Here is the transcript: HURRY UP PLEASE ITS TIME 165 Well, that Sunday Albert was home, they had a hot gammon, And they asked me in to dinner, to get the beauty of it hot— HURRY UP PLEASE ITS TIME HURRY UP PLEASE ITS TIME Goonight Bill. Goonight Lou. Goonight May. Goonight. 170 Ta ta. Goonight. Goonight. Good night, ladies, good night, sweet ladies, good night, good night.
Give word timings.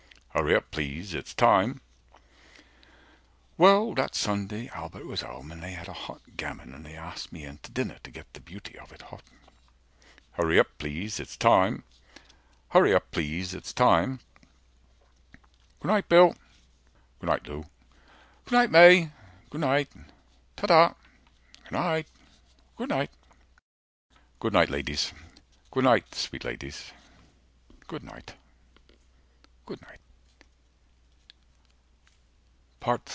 HURRY 0.33 0.55
UP 0.55 0.71
PLEASE 0.71 1.13
ITS 1.13 1.33
TIME 1.33 1.81
165 3.57 3.57
Well, 3.57 3.93
that 3.95 4.15
Sunday 4.15 4.69
Albert 4.73 5.05
was 5.05 5.21
home, 5.23 5.49
they 5.59 5.73
had 5.73 5.89
a 5.89 5.93
hot 5.93 6.21
gammon, 6.37 6.73
And 6.73 6.85
they 6.85 6.95
asked 6.95 7.33
me 7.33 7.43
in 7.43 7.57
to 7.63 7.71
dinner, 7.71 7.97
to 8.01 8.11
get 8.11 8.31
the 8.33 8.39
beauty 8.39 8.79
of 8.79 8.93
it 8.93 9.01
hot— 9.01 9.23
HURRY 10.37 10.57
UP 10.57 10.67
PLEASE 10.77 11.19
ITS 11.19 11.35
TIME 11.35 11.83
HURRY 12.69 12.95
UP 12.95 13.11
PLEASE 13.11 13.53
ITS 13.53 13.73
TIME 13.73 14.21
Goonight 15.81 16.07
Bill. 16.07 16.33
Goonight 17.19 17.45
Lou. 17.47 17.65
Goonight 18.45 18.71
May. 18.71 19.09
Goonight. 19.51 19.89
170 19.91 20.05
Ta 20.55 20.67
ta. 20.67 20.93
Goonight. 21.69 22.05
Goonight. 22.77 23.09
Good 24.39 24.53
night, 24.53 24.69
ladies, 24.69 25.11
good 25.69 25.83
night, 25.83 26.15
sweet 26.15 26.45
ladies, 26.45 26.93
good 27.87 28.03
night, 28.03 28.33
good 29.65 29.79
night. 29.81 30.01